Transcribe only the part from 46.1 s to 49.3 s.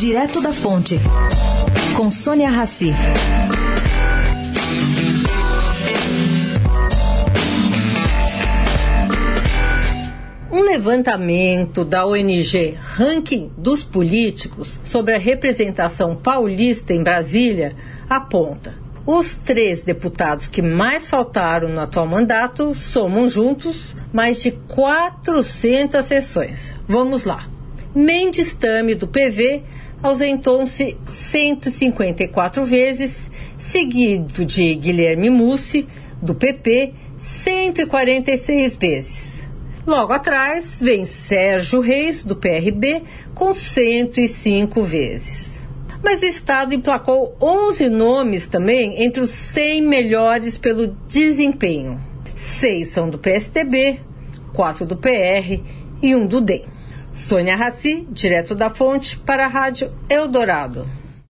o Estado emplacou 11 nomes também entre os